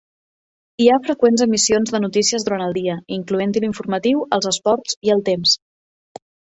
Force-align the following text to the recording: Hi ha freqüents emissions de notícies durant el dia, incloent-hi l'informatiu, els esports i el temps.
Hi 0.83 0.87
ha 0.93 1.01
freqüents 1.07 1.43
emissions 1.47 1.93
de 1.97 2.01
notícies 2.07 2.47
durant 2.49 2.65
el 2.71 2.75
dia, 2.79 2.97
incloent-hi 3.21 3.65
l'informatiu, 3.69 4.27
els 4.41 4.53
esports 4.57 5.01
i 5.11 5.19
el 5.19 5.27
temps. 5.33 5.59